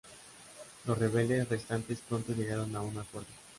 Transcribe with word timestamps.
Los 0.87 0.97
rebeldes 0.97 1.47
restantes 1.47 1.99
pronto 2.01 2.33
llegaron 2.33 2.75
a 2.75 2.81
un 2.81 2.97
acuerdo. 2.97 3.29